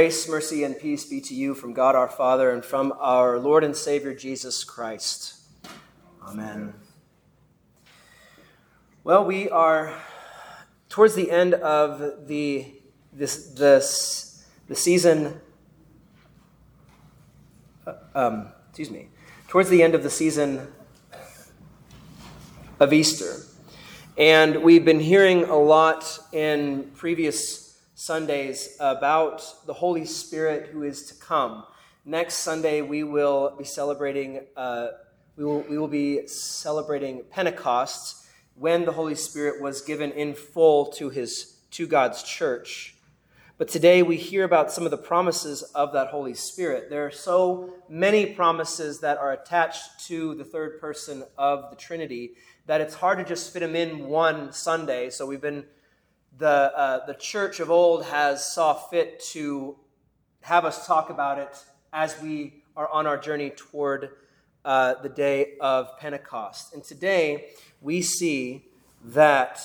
[0.00, 3.62] Grace, mercy, and peace be to you from God our Father and from our Lord
[3.62, 5.34] and Savior Jesus Christ.
[6.26, 6.72] Amen.
[9.04, 9.92] Well, we are
[10.88, 12.72] towards the end of the
[13.12, 15.38] this this the season.
[17.86, 19.10] uh, Um, excuse me.
[19.48, 20.66] Towards the end of the season
[22.80, 23.36] of Easter,
[24.16, 27.59] and we've been hearing a lot in previous
[28.00, 31.64] Sundays about the Holy Spirit who is to come.
[32.06, 34.46] Next Sunday, we will be celebrating.
[34.56, 34.88] Uh,
[35.36, 40.86] we will we will be celebrating Pentecost when the Holy Spirit was given in full
[40.92, 42.94] to his to God's church.
[43.58, 46.88] But today we hear about some of the promises of that Holy Spirit.
[46.88, 52.32] There are so many promises that are attached to the third person of the Trinity
[52.64, 55.10] that it's hard to just fit them in one Sunday.
[55.10, 55.66] So we've been
[56.40, 59.76] the uh, the church of old has saw fit to
[60.40, 64.10] have us talk about it as we are on our journey toward
[64.64, 66.72] uh, the day of Pentecost.
[66.72, 67.50] And today
[67.82, 68.64] we see
[69.04, 69.60] that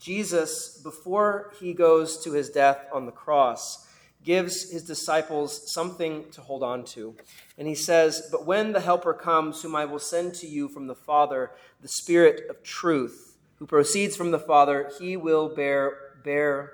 [0.00, 3.86] Jesus, before he goes to his death on the cross,
[4.22, 7.14] gives his disciples something to hold on to.
[7.58, 10.86] And he says, But when the Helper comes, whom I will send to you from
[10.86, 11.50] the Father,
[11.82, 16.72] the Spirit of truth, who proceeds from the Father, he will bear, bear,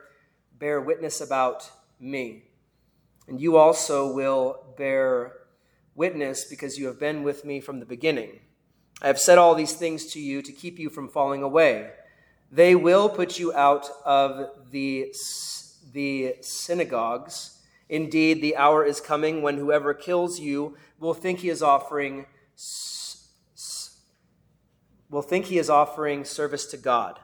[0.58, 2.44] bear witness about me.
[3.28, 5.32] And you also will bear
[5.94, 8.40] witness because you have been with me from the beginning.
[9.02, 11.90] I have said all these things to you to keep you from falling away.
[12.50, 15.14] They will put you out of the,
[15.92, 17.58] the synagogues.
[17.88, 22.26] Indeed, the hour is coming when whoever kills you will think he is offering
[25.10, 27.18] will think he is offering service to God.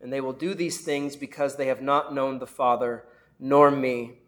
[0.00, 3.04] And they will do these things because they have not known the Father
[3.38, 4.18] nor me.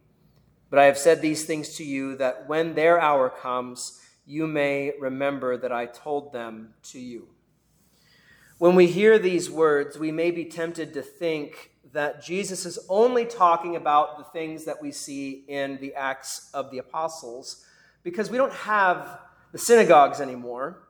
[0.70, 4.92] But I have said these things to you that when their hour comes, you may
[5.00, 7.28] remember that I told them to you.
[8.58, 13.24] When we hear these words, we may be tempted to think that Jesus is only
[13.24, 17.64] talking about the things that we see in the Acts of the Apostles
[18.02, 19.18] because we don't have
[19.52, 20.88] the synagogues anymore.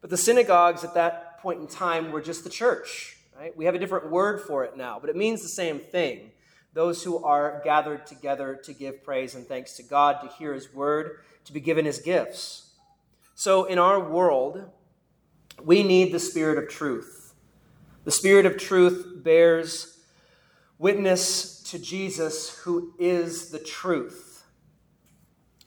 [0.00, 3.56] But the synagogues at that point in time were just the church, right?
[3.56, 6.30] We have a different word for it now, but it means the same thing.
[6.74, 10.72] Those who are gathered together to give praise and thanks to God, to hear his
[10.72, 12.70] word, to be given his gifts.
[13.34, 14.70] So in our world,
[15.60, 17.34] we need the Spirit of truth.
[18.04, 19.98] The Spirit of truth bears
[20.78, 24.44] witness to Jesus, who is the truth.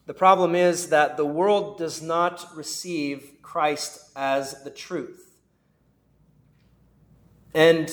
[0.06, 5.25] The problem is that the world does not receive Christ as the truth.
[7.56, 7.90] And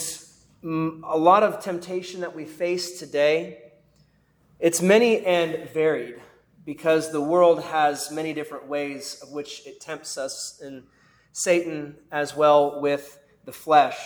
[0.65, 3.71] a lot of temptation that we face today,
[4.59, 6.17] it's many and varied
[6.67, 10.83] because the world has many different ways of which it tempts us, and
[11.31, 14.01] Satan as well with the flesh.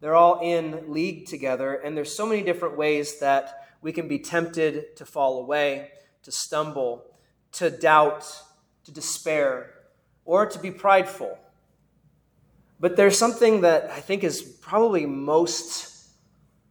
[0.00, 4.18] They're all in league together, and there's so many different ways that we can be
[4.18, 5.90] tempted to fall away,
[6.22, 7.04] to stumble,
[7.52, 8.24] to doubt,
[8.84, 9.74] to despair,
[10.24, 11.38] or to be prideful.
[12.80, 16.10] But there's something that I think is probably most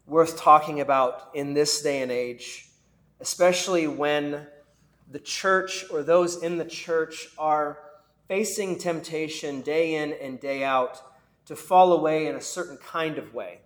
[0.06, 2.70] worth talking about in this day and age,
[3.20, 4.48] especially when
[5.10, 7.80] the church or those in the church are
[8.28, 11.02] facing temptation day in and day out
[11.46, 13.60] to fall away in a certain kind of way.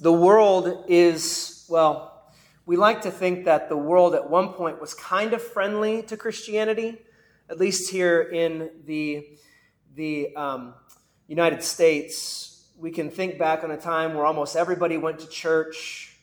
[0.00, 2.32] The world is, well,
[2.66, 6.16] we like to think that the world at one point was kind of friendly to
[6.16, 6.98] Christianity,
[7.48, 9.26] at least here in the,
[9.96, 10.74] the um,
[11.26, 12.68] United States.
[12.78, 16.16] We can think back on a time where almost everybody went to church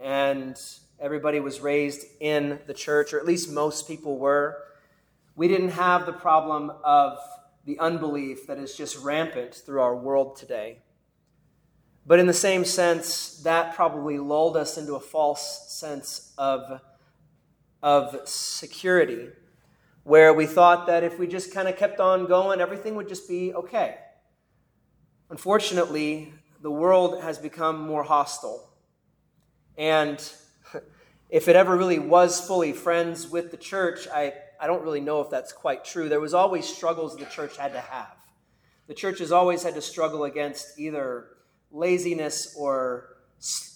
[0.00, 0.58] and
[0.98, 4.56] Everybody was raised in the church, or at least most people were.
[5.34, 7.18] We didn't have the problem of
[7.66, 10.78] the unbelief that is just rampant through our world today.
[12.06, 16.80] But in the same sense, that probably lulled us into a false sense of,
[17.82, 19.28] of security,
[20.06, 23.28] where we thought that if we just kind of kept on going, everything would just
[23.28, 23.96] be okay.
[25.30, 26.32] Unfortunately,
[26.62, 28.70] the world has become more hostile.
[29.76, 30.16] And
[31.28, 35.22] if it ever really was fully friends with the church, I, I don't really know
[35.22, 36.08] if that's quite true.
[36.08, 38.14] There was always struggles the church had to have.
[38.86, 41.30] The church has always had to struggle against either
[41.72, 43.15] laziness or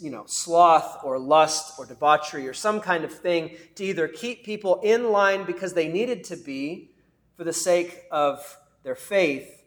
[0.01, 4.45] you know, sloth or lust or debauchery or some kind of thing to either keep
[4.45, 6.91] people in line because they needed to be
[7.37, 9.65] for the sake of their faith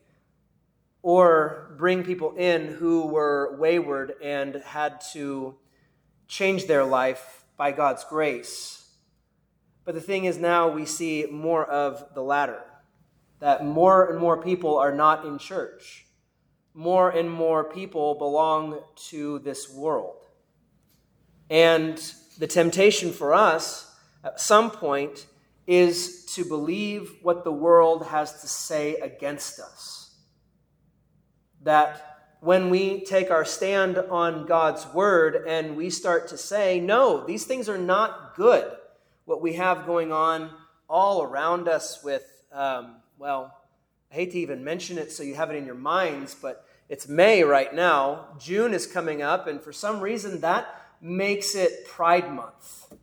[1.02, 5.56] or bring people in who were wayward and had to
[6.28, 8.90] change their life by God's grace.
[9.86, 12.64] But the thing is, now we see more of the latter
[13.40, 16.03] that more and more people are not in church.
[16.74, 18.80] More and more people belong
[19.10, 20.26] to this world.
[21.50, 21.98] And
[22.40, 25.28] the temptation for us at some point
[25.68, 30.16] is to believe what the world has to say against us.
[31.62, 37.26] That when we take our stand on God's word and we start to say, no,
[37.26, 38.70] these things are not good,
[39.26, 40.50] what we have going on
[40.90, 43.56] all around us with, um, well,
[44.14, 47.08] I hate to even mention it so you have it in your minds, but it's
[47.08, 48.28] May right now.
[48.40, 50.68] June is coming up, and for some reason that
[51.02, 52.94] makes it Pride Month.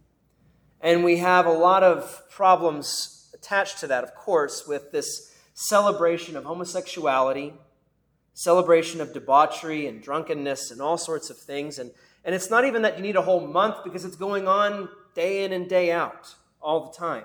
[0.80, 6.36] And we have a lot of problems attached to that, of course, with this celebration
[6.36, 7.54] of homosexuality,
[8.32, 11.80] celebration of debauchery and drunkenness and all sorts of things.
[11.80, 11.90] And,
[12.24, 15.42] and it's not even that you need a whole month because it's going on day
[15.42, 17.24] in and day out all the time.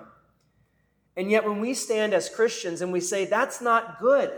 [1.16, 4.30] And yet, when we stand as Christians and we say, that's not good,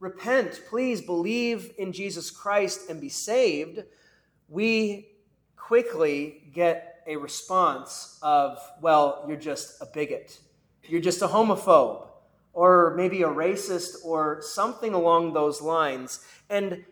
[0.00, 3.84] repent, please believe in Jesus Christ and be saved,
[4.48, 5.08] we
[5.56, 10.38] quickly get a response of, well, you're just a bigot,
[10.84, 12.06] you're just a homophobe,
[12.54, 16.20] or maybe a racist, or something along those lines.
[16.48, 16.84] And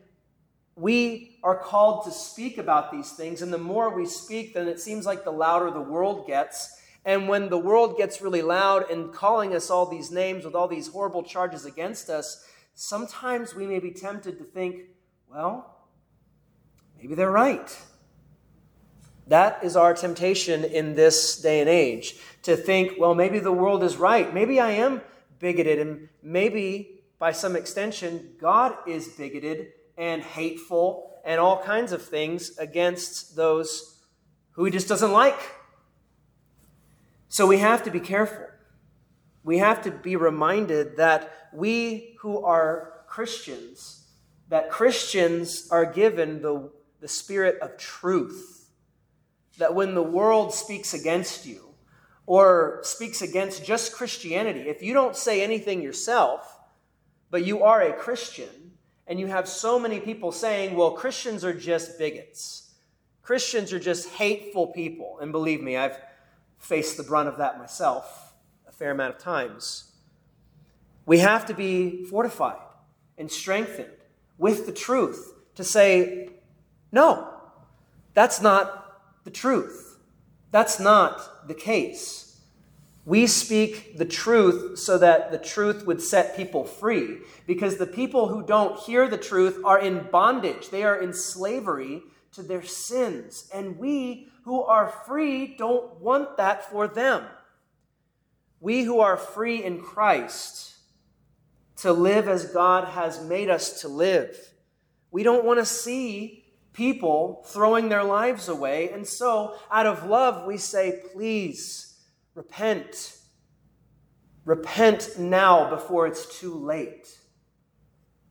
[0.76, 4.80] we are called to speak about these things, and the more we speak, then it
[4.80, 9.12] seems like the louder the world gets and when the world gets really loud and
[9.12, 12.44] calling us all these names with all these horrible charges against us,
[12.74, 14.84] sometimes we may be tempted to think,
[15.28, 15.88] well,
[16.96, 17.76] maybe they're right.
[19.26, 23.82] That is our temptation in this day and age to think, well, maybe the world
[23.82, 24.32] is right.
[24.32, 25.00] Maybe I am
[25.38, 32.02] bigoted, and maybe by some extension, God is bigoted and hateful and all kinds of
[32.02, 34.00] things against those
[34.52, 35.38] who he just doesn't like.
[37.32, 38.44] So we have to be careful.
[39.42, 44.04] We have to be reminded that we who are Christians,
[44.50, 46.70] that Christians are given the,
[47.00, 48.68] the spirit of truth.
[49.56, 51.72] That when the world speaks against you,
[52.26, 56.60] or speaks against just Christianity, if you don't say anything yourself,
[57.30, 58.72] but you are a Christian,
[59.06, 62.74] and you have so many people saying, well, Christians are just bigots.
[63.22, 65.18] Christians are just hateful people.
[65.22, 65.96] And believe me, I've
[66.62, 68.34] faced the brunt of that myself
[68.68, 69.92] a fair amount of times.
[71.04, 72.62] We have to be fortified
[73.18, 73.90] and strengthened
[74.38, 76.28] with the truth to say,
[76.92, 77.28] no,
[78.14, 79.98] that's not the truth.
[80.52, 82.40] That's not the case.
[83.04, 88.28] We speak the truth so that the truth would set people free because the people
[88.28, 90.70] who don't hear the truth are in bondage.
[90.70, 92.02] They are in slavery
[92.32, 93.48] to their sins.
[93.54, 97.24] And we who are free don't want that for them.
[98.60, 100.76] We who are free in Christ
[101.76, 104.54] to live as God has made us to live.
[105.10, 108.90] We don't want to see people throwing their lives away.
[108.90, 111.98] And so, out of love, we say, please
[112.34, 113.18] repent.
[114.44, 117.18] Repent now before it's too late.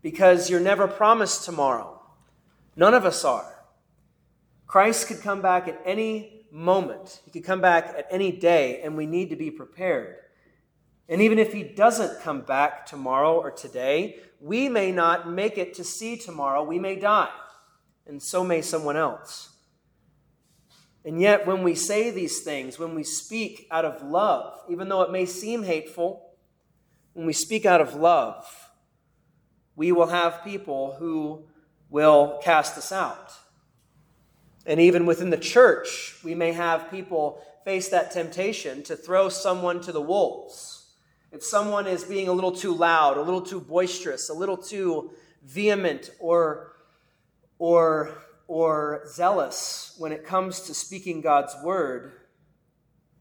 [0.02, 2.02] Because you're never promised tomorrow.
[2.76, 3.61] None of us are.
[4.72, 8.96] Christ could come back at any moment, he could come back at any day, and
[8.96, 10.16] we need to be prepared.
[11.10, 15.74] And even if he doesn't come back tomorrow or today, we may not make it
[15.74, 16.64] to see tomorrow.
[16.64, 17.34] We may die,
[18.08, 19.50] and so may someone else.
[21.04, 25.02] And yet, when we say these things, when we speak out of love, even though
[25.02, 26.32] it may seem hateful,
[27.12, 28.46] when we speak out of love,
[29.76, 31.44] we will have people who
[31.90, 33.34] will cast us out.
[34.66, 39.82] And even within the church, we may have people face that temptation to throw someone
[39.82, 40.96] to the wolves.
[41.32, 45.12] If someone is being a little too loud, a little too boisterous, a little too
[45.44, 46.74] vehement or,
[47.58, 52.12] or, or zealous when it comes to speaking God's word,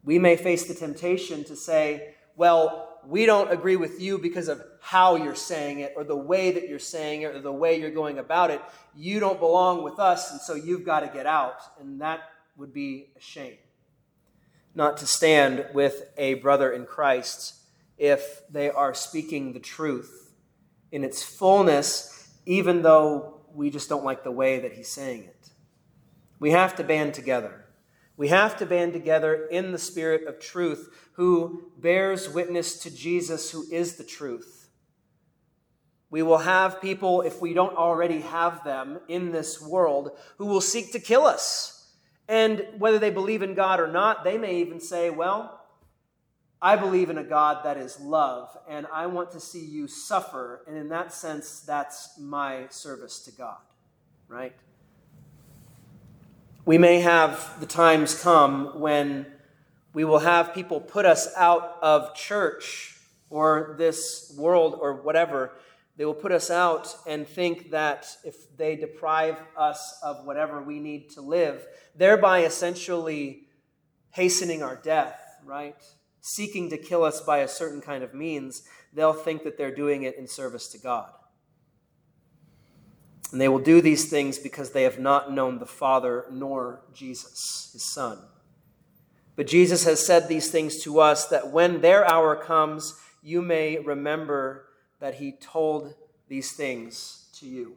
[0.03, 4.63] we may face the temptation to say, well, we don't agree with you because of
[4.81, 7.91] how you're saying it or the way that you're saying it or the way you're
[7.91, 8.61] going about it.
[8.95, 11.61] You don't belong with us, and so you've got to get out.
[11.81, 12.21] And that
[12.57, 13.57] would be a shame.
[14.75, 17.55] Not to stand with a brother in Christ
[17.99, 20.33] if they are speaking the truth
[20.93, 25.51] in its fullness, even though we just don't like the way that he's saying it.
[26.39, 27.67] We have to band together.
[28.21, 33.51] We have to band together in the spirit of truth, who bears witness to Jesus,
[33.51, 34.69] who is the truth.
[36.11, 40.61] We will have people, if we don't already have them in this world, who will
[40.61, 41.95] seek to kill us.
[42.29, 45.59] And whether they believe in God or not, they may even say, Well,
[46.61, 50.63] I believe in a God that is love, and I want to see you suffer.
[50.69, 53.63] And in that sense, that's my service to God,
[54.29, 54.55] right?
[56.65, 59.27] We may have the times come when
[59.93, 62.97] we will have people put us out of church
[63.29, 65.53] or this world or whatever.
[65.97, 70.81] They will put us out and think that if they deprive us of whatever we
[70.81, 73.43] need to live, thereby essentially
[74.11, 75.77] hastening our death, right?
[76.21, 78.63] seeking to kill us by a certain kind of means,
[78.93, 81.11] they'll think that they're doing it in service to God.
[83.33, 87.71] And they will do these things because they have not known the Father nor Jesus,
[87.73, 88.19] his Son.
[89.37, 93.79] But Jesus has said these things to us that when their hour comes, you may
[93.79, 94.67] remember
[94.99, 95.95] that he told
[96.29, 97.77] these things to you.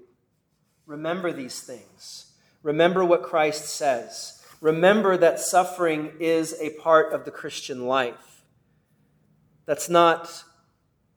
[0.86, 2.34] Remember these things.
[2.64, 4.44] Remember what Christ says.
[4.60, 8.44] Remember that suffering is a part of the Christian life.
[9.66, 10.44] That's not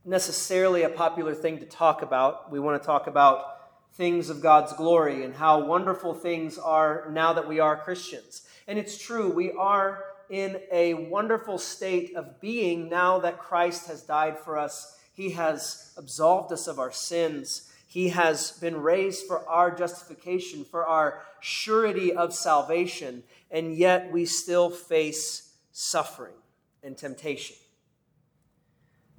[0.05, 2.51] necessarily a popular thing to talk about.
[2.51, 3.56] We want to talk about
[3.97, 8.43] things of God's glory and how wonderful things are now that we are Christians.
[8.69, 14.03] And it's true, we are in a wonderful state of being now that Christ has
[14.03, 14.99] died for us.
[15.15, 17.73] He has absolved us of our sins.
[17.87, 24.27] He has been raised for our justification, for our surety of salvation, and yet we
[24.27, 26.35] still face suffering
[26.83, 27.57] and temptation.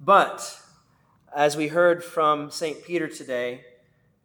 [0.00, 0.60] But
[1.34, 2.84] as we heard from St.
[2.84, 3.62] Peter today,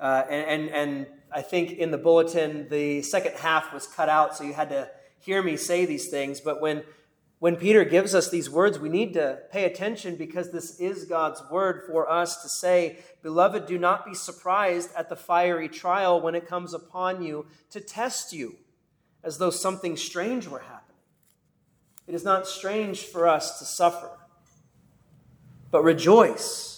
[0.03, 4.35] uh, and, and, and I think in the bulletin, the second half was cut out,
[4.35, 6.41] so you had to hear me say these things.
[6.41, 6.83] But when,
[7.39, 11.41] when Peter gives us these words, we need to pay attention because this is God's
[11.49, 16.35] word for us to say, Beloved, do not be surprised at the fiery trial when
[16.35, 18.57] it comes upon you to test you,
[19.23, 20.97] as though something strange were happening.
[22.07, 24.09] It is not strange for us to suffer.
[25.71, 26.72] But rejoice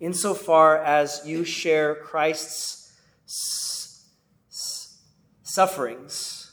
[0.00, 2.92] insofar as you share Christ's
[5.42, 6.52] sufferings,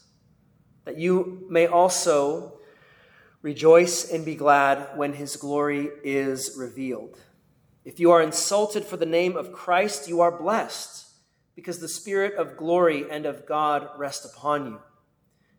[0.85, 2.59] that you may also
[3.41, 7.19] rejoice and be glad when his glory is revealed.
[7.85, 11.05] If you are insulted for the name of Christ, you are blessed,
[11.55, 14.79] because the Spirit of glory and of God rest upon you.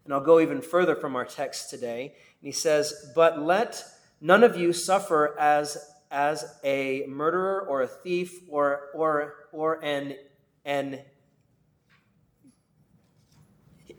[0.05, 2.15] And I'll go even further from our text today.
[2.41, 3.83] And he says, But let
[4.21, 5.79] none of you suffer as
[6.11, 10.15] as a murderer or a thief or, or, or an,
[10.65, 11.01] an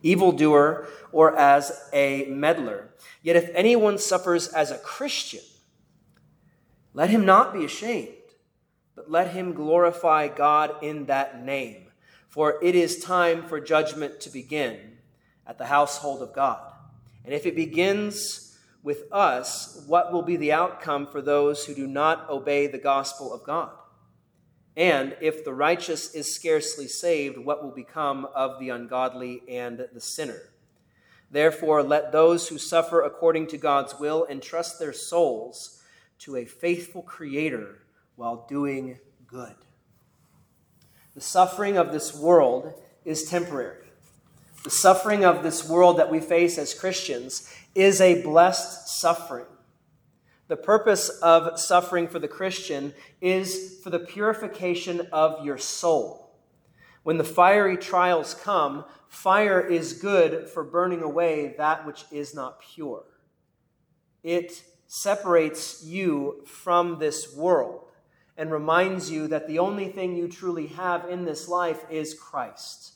[0.02, 2.90] evildoer or as a meddler.
[3.22, 5.42] Yet if anyone suffers as a Christian,
[6.94, 8.10] let him not be ashamed,
[8.96, 11.88] but let him glorify God in that name.
[12.28, 14.98] For it is time for judgment to begin
[15.46, 16.72] at the household of God.
[17.26, 18.49] And if it begins
[18.82, 23.34] with us what will be the outcome for those who do not obey the gospel
[23.34, 23.72] of God.
[24.78, 30.00] And if the righteous is scarcely saved, what will become of the ungodly and the
[30.00, 30.42] sinner?
[31.30, 35.82] Therefore, let those who suffer according to God's will entrust their souls
[36.20, 37.80] to a faithful Creator
[38.16, 39.56] while doing good.
[41.14, 43.89] The suffering of this world is temporary.
[44.64, 49.46] The suffering of this world that we face as Christians is a blessed suffering.
[50.50, 56.36] The purpose of suffering for the Christian is for the purification of your soul.
[57.04, 62.62] When the fiery trials come, fire is good for burning away that which is not
[62.62, 63.06] pure.
[64.24, 67.86] It separates you from this world
[68.36, 72.94] and reminds you that the only thing you truly have in this life is Christ.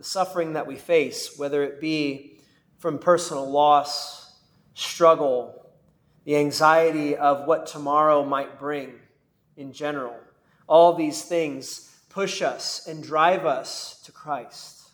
[0.00, 2.38] The suffering that we face, whether it be
[2.78, 4.34] from personal loss,
[4.72, 5.70] struggle,
[6.24, 8.94] the anxiety of what tomorrow might bring
[9.58, 10.16] in general.
[10.66, 14.88] All these things push us and drive us to Christ.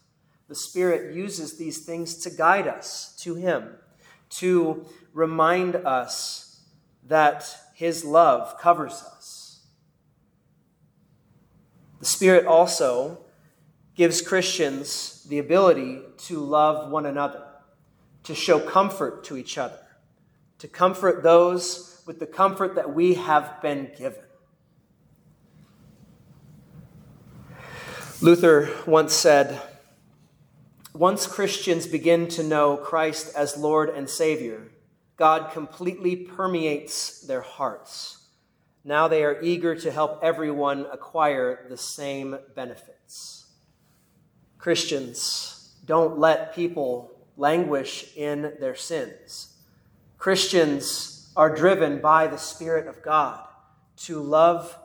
[0.48, 3.76] The Spirit uses these things to guide us to Him,
[4.30, 6.62] to remind us
[7.04, 9.60] that His love covers us.
[12.00, 13.20] The Spirit also
[13.96, 17.42] gives Christians the ability to love one another
[18.24, 19.78] to show comfort to each other,
[20.58, 24.22] to comfort those with the comfort that we have been given.
[28.20, 29.60] Luther once said,
[30.92, 34.72] once Christians begin to know Christ as Lord and Savior,
[35.16, 38.26] God completely permeates their hearts.
[38.82, 43.45] Now they are eager to help everyone acquire the same benefits.
[44.66, 49.54] Christians, don't let people languish in their sins.
[50.18, 53.46] Christians are driven by the Spirit of God
[53.98, 54.76] to love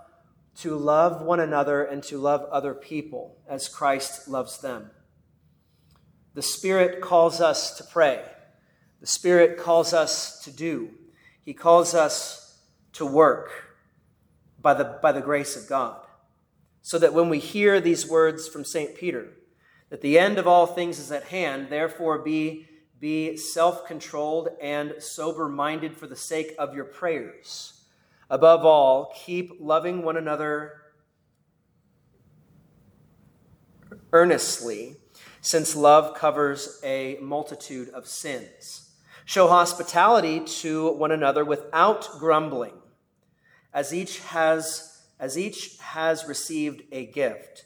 [0.58, 4.92] to love one another and to love other people as Christ loves them.
[6.36, 8.22] The Spirit calls us to pray.
[9.00, 10.92] The Spirit calls us to do.
[11.44, 12.60] He calls us
[12.94, 13.50] to work
[14.62, 16.06] by the, by the grace of God.
[16.84, 18.94] So that when we hear these words from St.
[18.94, 19.30] Peter,
[19.92, 22.66] that the end of all things is at hand, therefore be,
[23.00, 27.84] be self controlled and sober minded for the sake of your prayers.
[28.30, 30.82] Above all, keep loving one another
[34.14, 34.96] earnestly,
[35.42, 38.92] since love covers a multitude of sins.
[39.26, 42.76] Show hospitality to one another without grumbling,
[43.74, 44.88] as each has
[45.20, 47.66] as each has received a gift.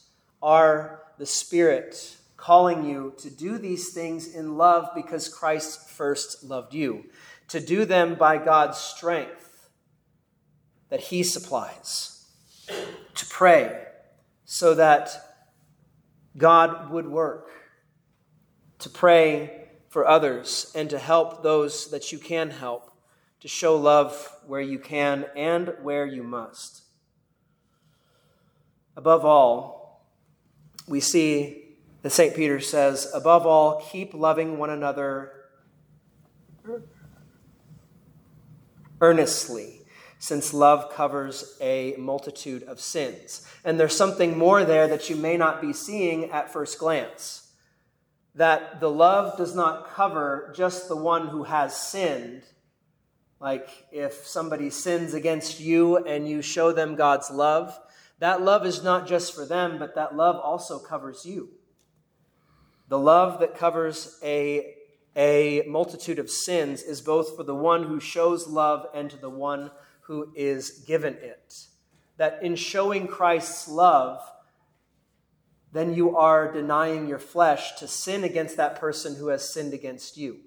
[0.41, 6.73] are the Spirit calling you to do these things in love because Christ first loved
[6.73, 7.05] you.
[7.49, 9.69] To do them by God's strength
[10.89, 12.25] that He supplies,
[12.67, 13.85] to pray
[14.45, 15.09] so that
[16.37, 17.49] God would work,
[18.79, 22.91] to pray for others, and to help those that you can help,
[23.41, 26.83] to show love where you can and where you must.
[28.95, 29.80] Above all,
[30.91, 31.63] we see
[32.01, 32.35] that St.
[32.35, 35.31] Peter says, above all, keep loving one another
[38.99, 39.81] earnestly,
[40.19, 43.47] since love covers a multitude of sins.
[43.63, 47.53] And there's something more there that you may not be seeing at first glance.
[48.35, 52.43] That the love does not cover just the one who has sinned.
[53.39, 57.77] Like if somebody sins against you and you show them God's love,
[58.21, 61.49] that love is not just for them, but that love also covers you.
[62.87, 64.75] The love that covers a
[65.15, 69.29] a multitude of sins is both for the one who shows love and to the
[69.29, 69.71] one
[70.03, 71.65] who is given it.
[72.17, 74.21] That in showing Christ's love,
[75.73, 80.15] then you are denying your flesh to sin against that person who has sinned against
[80.15, 80.37] you.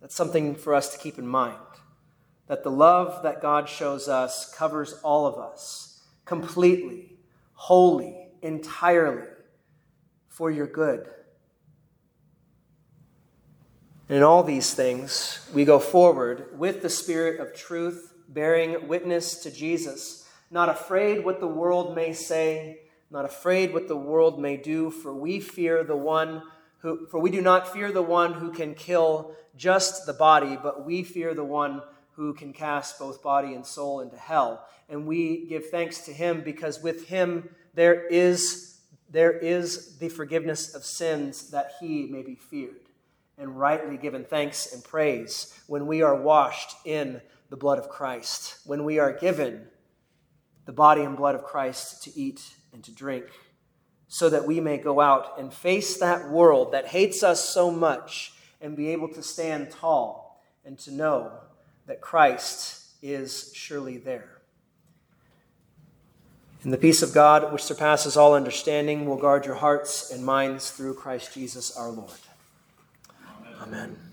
[0.00, 1.56] That's something for us to keep in mind.
[2.48, 7.18] That the love that God shows us covers all of us completely,
[7.54, 9.28] wholly, entirely
[10.28, 11.08] for your good.
[14.08, 19.50] In all these things, we go forward with the Spirit of truth, bearing witness to
[19.50, 22.80] Jesus, not afraid what the world may say,
[23.10, 26.42] not afraid what the world may do, for we fear the one
[26.78, 30.86] who, for we do not fear the one who can kill just the body, but
[30.86, 31.82] we fear the one
[32.18, 34.66] who can cast both body and soul into hell.
[34.88, 40.74] And we give thanks to him because with him there is, there is the forgiveness
[40.74, 42.88] of sins that he may be feared
[43.38, 48.58] and rightly given thanks and praise when we are washed in the blood of Christ,
[48.66, 49.68] when we are given
[50.66, 53.26] the body and blood of Christ to eat and to drink,
[54.08, 58.32] so that we may go out and face that world that hates us so much
[58.60, 61.30] and be able to stand tall and to know
[61.88, 64.38] that Christ is surely there.
[66.62, 70.70] And the peace of God, which surpasses all understanding, will guard your hearts and minds
[70.70, 72.10] through Christ Jesus our Lord.
[73.62, 74.07] Amen.